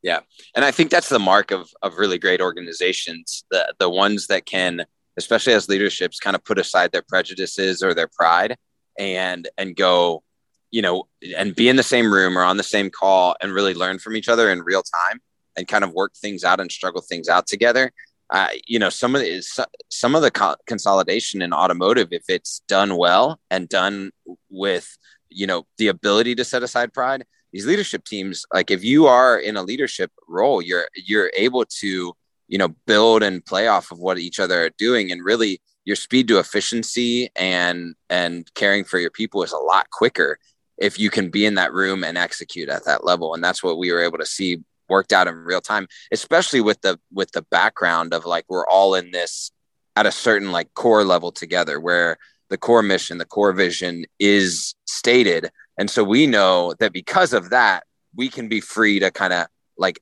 yeah 0.00 0.20
and 0.56 0.64
i 0.64 0.70
think 0.70 0.90
that's 0.90 1.10
the 1.10 1.18
mark 1.18 1.50
of 1.50 1.68
of 1.82 1.98
really 1.98 2.18
great 2.18 2.40
organizations 2.40 3.44
the 3.50 3.74
the 3.78 3.90
ones 3.90 4.28
that 4.28 4.46
can 4.46 4.82
especially 5.18 5.52
as 5.52 5.68
leaderships 5.68 6.18
kind 6.18 6.34
of 6.34 6.42
put 6.42 6.58
aside 6.58 6.90
their 6.90 7.04
prejudices 7.06 7.82
or 7.82 7.92
their 7.92 8.08
pride 8.08 8.56
and 8.98 9.46
and 9.58 9.76
go 9.76 10.22
you 10.70 10.80
know 10.80 11.06
and 11.36 11.54
be 11.54 11.68
in 11.68 11.76
the 11.76 11.82
same 11.82 12.10
room 12.10 12.38
or 12.38 12.44
on 12.44 12.56
the 12.56 12.62
same 12.62 12.88
call 12.88 13.36
and 13.42 13.52
really 13.52 13.74
learn 13.74 13.98
from 13.98 14.16
each 14.16 14.30
other 14.30 14.50
in 14.50 14.62
real 14.62 14.82
time 14.82 15.20
and 15.56 15.68
kind 15.68 15.84
of 15.84 15.92
work 15.92 16.14
things 16.14 16.44
out 16.44 16.60
and 16.60 16.72
struggle 16.72 17.02
things 17.02 17.28
out 17.28 17.46
together. 17.46 17.92
Uh, 18.32 18.48
you 18.66 18.78
know, 18.78 18.88
some 18.88 19.14
of 19.14 19.20
the, 19.20 19.66
some 19.90 20.14
of 20.14 20.22
the 20.22 20.30
co- 20.30 20.56
consolidation 20.66 21.42
in 21.42 21.52
automotive, 21.52 22.08
if 22.12 22.24
it's 22.28 22.62
done 22.66 22.96
well 22.96 23.38
and 23.50 23.68
done 23.68 24.10
with, 24.48 24.96
you 25.28 25.46
know, 25.46 25.66
the 25.76 25.88
ability 25.88 26.34
to 26.34 26.42
set 26.42 26.62
aside 26.62 26.94
pride, 26.94 27.26
these 27.52 27.66
leadership 27.66 28.04
teams, 28.04 28.46
like 28.52 28.70
if 28.70 28.82
you 28.82 29.06
are 29.06 29.38
in 29.38 29.58
a 29.58 29.62
leadership 29.62 30.10
role, 30.26 30.62
you're 30.62 30.88
you're 30.94 31.30
able 31.36 31.66
to, 31.66 32.14
you 32.48 32.58
know, 32.58 32.68
build 32.86 33.22
and 33.22 33.44
play 33.44 33.68
off 33.68 33.92
of 33.92 33.98
what 33.98 34.18
each 34.18 34.40
other 34.40 34.64
are 34.64 34.70
doing, 34.78 35.12
and 35.12 35.22
really 35.22 35.60
your 35.84 35.96
speed 35.96 36.26
to 36.28 36.38
efficiency 36.38 37.28
and 37.36 37.94
and 38.08 38.50
caring 38.54 38.84
for 38.84 38.98
your 38.98 39.10
people 39.10 39.42
is 39.42 39.52
a 39.52 39.58
lot 39.58 39.90
quicker 39.90 40.38
if 40.78 40.98
you 40.98 41.10
can 41.10 41.28
be 41.28 41.44
in 41.44 41.54
that 41.56 41.72
room 41.74 42.02
and 42.02 42.16
execute 42.16 42.70
at 42.70 42.86
that 42.86 43.04
level. 43.04 43.34
And 43.34 43.44
that's 43.44 43.62
what 43.62 43.78
we 43.78 43.92
were 43.92 44.02
able 44.02 44.18
to 44.18 44.26
see 44.26 44.62
worked 44.88 45.12
out 45.12 45.28
in 45.28 45.34
real 45.34 45.60
time 45.60 45.86
especially 46.12 46.60
with 46.60 46.80
the 46.82 46.98
with 47.12 47.30
the 47.32 47.42
background 47.42 48.12
of 48.12 48.24
like 48.24 48.44
we're 48.48 48.66
all 48.66 48.94
in 48.94 49.10
this 49.10 49.50
at 49.96 50.06
a 50.06 50.12
certain 50.12 50.52
like 50.52 50.72
core 50.74 51.04
level 51.04 51.32
together 51.32 51.80
where 51.80 52.16
the 52.50 52.58
core 52.58 52.82
mission 52.82 53.18
the 53.18 53.24
core 53.24 53.52
vision 53.52 54.04
is 54.18 54.74
stated 54.86 55.50
and 55.78 55.90
so 55.90 56.04
we 56.04 56.26
know 56.26 56.74
that 56.78 56.92
because 56.92 57.32
of 57.32 57.50
that 57.50 57.84
we 58.14 58.28
can 58.28 58.48
be 58.48 58.60
free 58.60 58.98
to 58.98 59.10
kind 59.10 59.32
of 59.32 59.46
like 59.78 60.00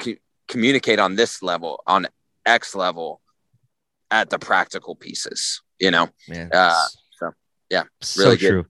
c- 0.00 0.18
communicate 0.48 0.98
on 0.98 1.16
this 1.16 1.42
level 1.42 1.82
on 1.86 2.06
x 2.44 2.74
level 2.74 3.20
at 4.10 4.30
the 4.30 4.38
practical 4.38 4.94
pieces 4.96 5.62
you 5.78 5.90
know 5.90 6.08
Man, 6.28 6.50
uh, 6.52 6.84
so 7.12 7.30
yeah 7.70 7.84
so 8.00 8.24
really 8.24 8.36
good. 8.36 8.50
true. 8.50 8.66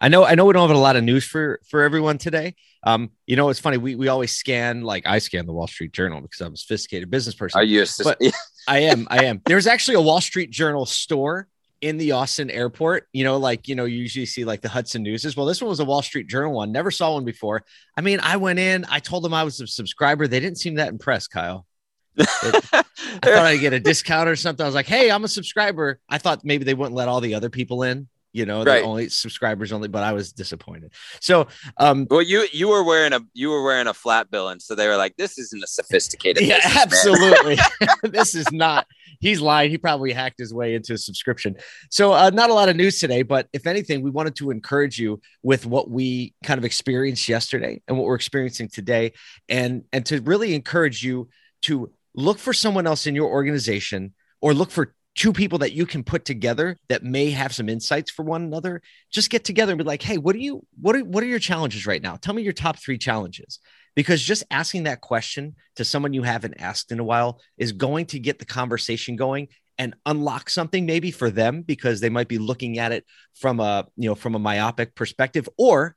I 0.00 0.08
know, 0.08 0.24
I 0.24 0.34
know 0.34 0.44
we 0.44 0.52
don't 0.52 0.68
have 0.68 0.76
a 0.76 0.80
lot 0.80 0.96
of 0.96 1.04
news 1.04 1.24
for 1.24 1.58
for 1.68 1.82
everyone 1.82 2.18
today. 2.18 2.54
Um, 2.86 3.10
you 3.26 3.34
know, 3.34 3.48
it's 3.48 3.58
funny. 3.58 3.78
We 3.78 3.96
we 3.96 4.06
always 4.06 4.34
scan, 4.34 4.82
like 4.82 5.06
I 5.06 5.18
scan 5.18 5.44
the 5.44 5.52
Wall 5.52 5.66
Street 5.66 5.92
Journal 5.92 6.20
because 6.20 6.40
I'm 6.40 6.54
a 6.54 6.56
sophisticated 6.56 7.10
business 7.10 7.34
person. 7.34 7.58
are 7.58 7.64
you 7.64 7.82
a, 7.82 7.86
But- 8.02 8.20
I 8.68 8.78
am, 8.80 9.06
I 9.10 9.24
am. 9.24 9.42
There's 9.44 9.66
actually 9.66 9.96
a 9.96 10.00
Wall 10.00 10.20
Street 10.20 10.50
Journal 10.50 10.86
store 10.86 11.48
in 11.80 11.98
the 11.98 12.12
Austin 12.12 12.48
airport. 12.48 13.08
You 13.12 13.24
know, 13.24 13.38
like 13.38 13.66
you 13.66 13.74
know, 13.74 13.86
you 13.86 13.98
usually 13.98 14.24
see 14.24 14.44
like 14.44 14.62
the 14.62 14.68
Hudson 14.68 15.02
Newses. 15.02 15.36
Well, 15.36 15.46
this 15.46 15.60
one 15.60 15.68
was 15.68 15.80
a 15.80 15.84
Wall 15.84 16.00
Street 16.00 16.28
Journal 16.28 16.52
one. 16.52 16.70
Never 16.70 16.92
saw 16.92 17.14
one 17.14 17.24
before. 17.24 17.64
I 17.96 18.02
mean, 18.02 18.20
I 18.22 18.36
went 18.36 18.60
in. 18.60 18.86
I 18.88 19.00
told 19.00 19.24
them 19.24 19.34
I 19.34 19.42
was 19.42 19.60
a 19.60 19.66
subscriber. 19.66 20.28
They 20.28 20.40
didn't 20.40 20.58
seem 20.58 20.76
that 20.76 20.88
impressed, 20.88 21.32
Kyle. 21.32 21.66
I 22.18 22.24
thought 22.24 23.24
I'd 23.24 23.60
get 23.60 23.72
a 23.72 23.80
discount 23.80 24.28
or 24.28 24.36
something. 24.36 24.62
I 24.64 24.68
was 24.68 24.74
like, 24.76 24.86
"Hey, 24.86 25.10
I'm 25.10 25.24
a 25.24 25.28
subscriber." 25.28 25.98
I 26.08 26.18
thought 26.18 26.44
maybe 26.44 26.64
they 26.64 26.74
wouldn't 26.74 26.94
let 26.94 27.08
all 27.08 27.20
the 27.20 27.34
other 27.34 27.50
people 27.50 27.82
in. 27.82 28.08
You 28.36 28.44
know, 28.44 28.62
Right. 28.64 28.82
the 28.82 28.86
only 28.86 29.08
subscribers 29.08 29.72
only. 29.72 29.88
But 29.88 30.02
I 30.02 30.12
was 30.12 30.32
disappointed. 30.32 30.92
So, 31.20 31.48
um, 31.78 32.06
well 32.10 32.20
you 32.22 32.46
you 32.52 32.68
were 32.68 32.84
wearing 32.84 33.12
a 33.14 33.20
you 33.32 33.48
were 33.50 33.62
wearing 33.64 33.86
a 33.86 33.94
flat 33.94 34.30
bill 34.30 34.48
and 34.48 34.60
so 34.60 34.74
they 34.74 34.88
were 34.88 34.96
like 34.96 35.16
this 35.16 35.38
isn't 35.38 35.64
a 35.64 35.66
sophisticated 35.66 36.42
yeah, 36.46 36.56
business, 36.56 36.82
absolutely. 36.82 37.56
this 38.02 38.34
is 38.34 38.50
not. 38.52 38.86
He's 39.20 39.40
lying. 39.40 39.70
He 39.70 39.78
probably 39.78 40.12
hacked 40.12 40.38
his 40.38 40.52
way 40.52 40.74
into 40.74 40.92
a 40.92 40.98
subscription. 40.98 41.56
So, 41.90 42.12
uh, 42.12 42.30
not 42.34 42.50
a 42.50 42.54
lot 42.54 42.68
of 42.68 42.76
news 42.76 42.98
today, 43.00 43.22
but 43.22 43.48
if 43.54 43.66
anything, 43.66 44.02
we 44.02 44.10
wanted 44.10 44.36
to 44.36 44.50
encourage 44.50 44.98
you 44.98 45.20
with 45.42 45.64
what 45.64 45.90
we 45.90 46.34
kind 46.44 46.58
of 46.58 46.64
experienced 46.66 47.26
yesterday 47.28 47.80
and 47.88 47.96
what 47.96 48.06
we're 48.06 48.14
experiencing 48.16 48.68
today, 48.68 49.12
and 49.48 49.84
and 49.92 50.04
to 50.06 50.20
really 50.20 50.54
encourage 50.54 51.02
you 51.02 51.28
to 51.62 51.90
look 52.14 52.38
for 52.38 52.52
someone 52.52 52.86
else 52.86 53.06
in 53.06 53.14
your 53.14 53.28
organization 53.28 54.12
or 54.42 54.52
look 54.52 54.70
for 54.70 54.94
two 55.16 55.32
people 55.32 55.58
that 55.58 55.72
you 55.72 55.86
can 55.86 56.04
put 56.04 56.24
together 56.24 56.76
that 56.88 57.02
may 57.02 57.30
have 57.30 57.54
some 57.54 57.68
insights 57.68 58.10
for 58.10 58.22
one 58.22 58.42
another 58.42 58.82
just 59.10 59.30
get 59.30 59.44
together 59.44 59.72
and 59.72 59.78
be 59.78 59.84
like 59.84 60.02
hey 60.02 60.18
what 60.18 60.36
are 60.36 60.40
you 60.40 60.64
what 60.80 60.94
are 60.94 61.04
what 61.04 61.24
are 61.24 61.28
your 61.28 61.38
challenges 61.38 61.86
right 61.86 62.02
now? 62.02 62.16
Tell 62.16 62.34
me 62.34 62.42
your 62.42 62.52
top 62.52 62.78
3 62.78 62.98
challenges. 62.98 63.58
Because 63.94 64.20
just 64.22 64.44
asking 64.50 64.82
that 64.82 65.00
question 65.00 65.56
to 65.76 65.84
someone 65.84 66.12
you 66.12 66.22
haven't 66.22 66.60
asked 66.60 66.92
in 66.92 67.00
a 67.00 67.04
while 67.04 67.40
is 67.56 67.72
going 67.72 68.06
to 68.06 68.18
get 68.18 68.38
the 68.38 68.44
conversation 68.44 69.16
going 69.16 69.48
and 69.78 69.94
unlock 70.04 70.50
something 70.50 70.84
maybe 70.84 71.10
for 71.10 71.30
them 71.30 71.62
because 71.62 72.00
they 72.00 72.10
might 72.10 72.28
be 72.28 72.36
looking 72.38 72.78
at 72.78 72.92
it 72.92 73.06
from 73.34 73.58
a 73.60 73.86
you 73.96 74.08
know 74.08 74.14
from 74.14 74.34
a 74.34 74.38
myopic 74.38 74.94
perspective 74.94 75.48
or 75.56 75.96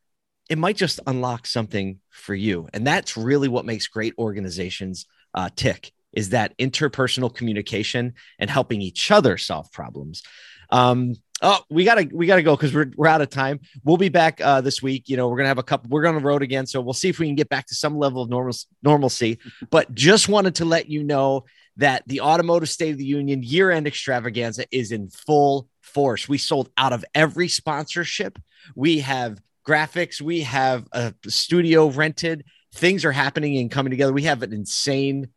it 0.49 0.57
might 0.57 0.77
just 0.77 0.99
unlock 1.05 1.45
something 1.45 1.99
for 2.09 2.33
you. 2.33 2.67
And 2.73 2.88
that's 2.88 3.15
really 3.15 3.47
what 3.47 3.65
makes 3.65 3.88
great 3.88 4.13
organizations 4.17 5.05
uh, 5.35 5.49
tick 5.55 5.91
is 6.13 6.30
that 6.30 6.58
interpersonal 6.58 7.34
communication 7.34 8.13
and 8.39 8.50
helping 8.50 8.82
each 8.82 9.12
other 9.12 9.38
solve 9.38 9.72
problems 9.72 10.24
um, 10.72 11.16
Oh, 11.42 11.60
we 11.70 11.86
gotta 11.86 12.10
we 12.12 12.28
gotta 12.28 12.44
go 12.44 12.56
because 12.56 12.74
we're 12.74 12.92
we're 12.98 13.08
out 13.08 13.22
of 13.22 13.30
time. 13.30 13.62
We'll 13.86 13.98
be 13.98 14.10
back 14.10 14.42
uh, 14.42 14.60
this 14.60 14.82
week. 14.82 15.08
You 15.08 15.16
know, 15.16 15.30
we're 15.30 15.38
gonna 15.38 15.48
have 15.48 15.58
a 15.58 15.63
couple. 15.63 15.89
We're 15.89 16.06
on 16.06 16.16
the 16.16 16.22
road 16.22 16.42
again, 16.42 16.66
so 16.66 16.82
we'll 16.82 16.94
see 16.94 17.08
if 17.08 17.18
we 17.18 17.28
can 17.28 17.36
get 17.36 17.48
back 17.48 17.66
to 17.68 17.75
some 17.75 17.98
level 17.98 18.22
of 18.22 18.30
normal 18.30 18.56
normalcy. 18.84 19.39
But 19.70 19.94
just 19.94 20.28
wanted 20.28 20.56
to 20.56 20.66
let 20.66 20.89
you 20.89 21.04
know 21.04 21.46
that 21.78 22.04
the 22.08 22.22
Automotive 22.22 22.70
State 22.70 22.92
of 22.92 22.98
the 22.98 23.06
Union 23.06 23.42
year 23.42 23.72
end 23.72 23.88
extravaganza 23.88 24.66
is 24.72 24.92
in 24.92 25.10
full 25.10 25.70
force. 25.82 26.28
We 26.28 26.38
sold 26.38 26.70
out 26.78 26.92
of 26.92 27.06
every 27.16 27.48
sponsorship. 27.48 28.38
We 28.75 29.00
have 29.00 29.42
graphics. 29.66 30.20
We 30.20 30.42
have 30.42 30.88
a 30.92 31.13
studio 31.28 31.88
rented. 31.88 32.44
Things 32.75 33.06
are 33.06 33.12
happening 33.12 33.58
and 33.58 33.72
coming 33.72 33.92
together. 33.92 34.12
We 34.12 34.24
have 34.24 34.44
an 34.44 34.51
insane. 34.51 35.30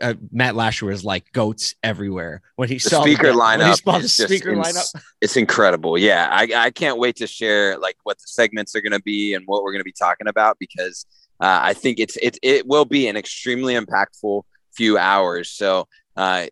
Uh, 0.00 0.14
Matt 0.30 0.54
Lasher 0.54 0.90
is 0.90 1.04
like 1.04 1.30
goats 1.32 1.74
everywhere 1.82 2.40
when 2.56 2.68
he 2.68 2.76
the 2.76 2.80
saw 2.90 3.02
speaker 3.02 3.32
the, 3.32 3.38
when 3.38 3.60
he 3.60 3.64
lineup 3.66 3.82
saw 3.82 3.98
the 3.98 4.08
speaker 4.08 4.50
ins- 4.52 4.66
lineup. 4.66 5.02
it's 5.20 5.36
incredible 5.36 5.98
yeah 5.98 6.28
I, 6.30 6.48
I 6.54 6.70
can't 6.70 6.98
wait 6.98 7.16
to 7.16 7.26
share 7.26 7.78
like 7.78 7.96
what 8.04 8.18
the 8.18 8.26
segments 8.26 8.74
are 8.76 8.80
going 8.80 8.92
to 8.92 9.02
be 9.02 9.34
and 9.34 9.44
what 9.46 9.62
we're 9.62 9.72
going 9.72 9.80
to 9.80 9.84
be 9.84 9.92
talking 9.92 10.28
about 10.28 10.58
because 10.58 11.04
uh, 11.40 11.58
i 11.62 11.74
think 11.74 11.98
it's 11.98 12.16
it, 12.18 12.38
it 12.42 12.66
will 12.66 12.84
be 12.84 13.08
an 13.08 13.16
extremely 13.16 13.74
impactful 13.74 14.42
few 14.74 14.96
hours 14.98 15.50
so 15.50 15.86
uh, 16.16 16.46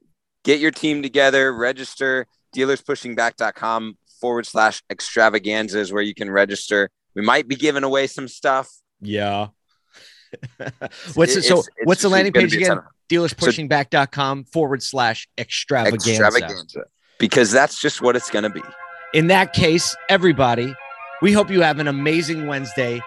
get 0.45 0.59
your 0.61 0.71
team 0.73 1.03
together 1.03 1.53
register 1.53 2.27
dealerspushingback.com 2.57 3.97
forward 4.21 4.47
slash 4.47 4.83
extravaganzas 4.91 5.93
where 5.93 6.03
you 6.03 6.15
can 6.15 6.31
register 6.31 6.91
we 7.15 7.23
might 7.23 7.49
be 7.49 7.57
giving 7.57 7.85
away 7.85 8.07
some 8.07 8.29
stuff 8.29 8.69
Yeah. 9.01 9.49
what's 11.15 11.35
it? 11.37 11.43
So 11.43 11.59
it's- 11.59 11.69
it's 11.77 11.87
what's 11.87 12.03
the 12.03 12.09
landing 12.09 12.33
page 12.33 12.53
be 12.53 12.63
a 12.63 12.67
ton 12.69 12.79
again? 12.79 12.87
of- 12.87 12.93
Dealerspushingback.com 13.11 14.45
forward 14.45 14.83
slash 14.83 15.29
extravaganza. 15.37 16.11
extravaganza 16.11 16.85
because 17.19 17.51
that's 17.53 17.81
just 17.81 18.01
what 18.01 18.17
it's 18.17 18.31
going 18.31 18.45
to 18.45 18.51
be 18.51 18.63
In 19.13 19.27
that 19.29 19.53
case, 19.53 19.95
everybody, 20.09 20.75
we 21.21 21.33
hope 21.33 21.51
you 21.51 21.61
have 21.61 21.79
an 21.79 21.89
amazing 21.89 22.47
Wednesday. 22.47 23.01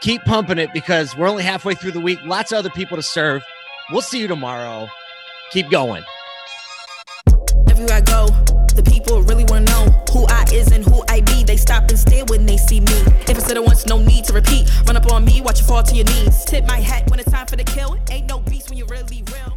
Keep 0.00 0.22
pumping 0.24 0.58
it 0.58 0.72
because 0.72 1.16
we're 1.16 1.28
only 1.28 1.42
halfway 1.42 1.74
through 1.74 1.90
the 1.90 2.00
week. 2.00 2.18
Lots 2.24 2.52
of 2.52 2.58
other 2.58 2.70
people 2.70 2.96
to 2.96 3.02
serve. 3.02 3.42
We'll 3.90 4.00
see 4.02 4.20
you 4.20 4.28
tomorrow. 4.28 4.88
Keep 5.50 5.70
going. 5.70 6.04
Everywhere 7.68 7.96
I 7.96 8.00
go, 8.00 8.26
the 8.74 8.82
people 8.84 9.22
really 9.22 9.44
wanna 9.48 9.64
know 9.64 9.84
who 10.12 10.24
I 10.28 10.44
is 10.52 10.70
and 10.70 10.84
who 10.84 11.02
I 11.08 11.20
be. 11.20 11.42
They 11.42 11.56
stop 11.56 11.88
and 11.88 11.98
stare 11.98 12.24
when 12.26 12.46
they 12.46 12.56
see 12.56 12.80
me. 12.80 12.98
If 13.26 13.36
I 13.36 13.40
said 13.40 13.56
it 13.56 13.64
once, 13.64 13.86
no 13.86 13.98
need 13.98 14.24
to 14.26 14.32
repeat. 14.32 14.70
Run 14.86 14.96
up 14.96 15.10
on 15.10 15.24
me, 15.24 15.40
watch 15.40 15.60
you 15.60 15.66
fall 15.66 15.82
to 15.82 15.94
your 15.94 16.04
knees. 16.04 16.44
Tip 16.44 16.64
my 16.66 16.78
hat 16.78 17.10
when 17.10 17.18
it's 17.18 17.30
time 17.30 17.46
for 17.46 17.56
the 17.56 17.64
kill. 17.64 17.98
Ain't 18.10 18.28
no 18.28 18.38
beast 18.40 18.68
when 18.70 18.78
you 18.78 18.86
really 18.86 19.24
real. 19.32 19.47